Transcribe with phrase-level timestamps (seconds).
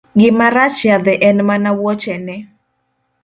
[0.19, 2.35] Gima rach yadhe en mana wuochene.